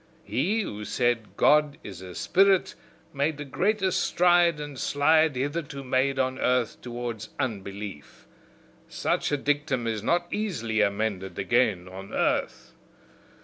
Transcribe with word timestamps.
He 0.23 0.61
who 0.61 0.83
said 0.83 1.37
'God 1.37 1.77
is 1.83 2.01
a 2.01 2.15
Spirit' 2.15 2.73
made 3.13 3.37
the 3.37 3.45
greatest 3.45 3.99
stride 4.01 4.59
and 4.59 4.79
slide 4.79 5.35
hitherto 5.35 5.83
made 5.83 6.17
on 6.17 6.39
earth 6.39 6.81
towards 6.81 7.29
unbelief: 7.39 8.25
such 8.87 9.31
a 9.31 9.37
dictum 9.37 9.85
is 9.85 10.01
not 10.01 10.25
easily 10.31 10.81
amended 10.81 11.37
again 11.37 11.87
on 11.87 12.11
earth! 12.15 12.73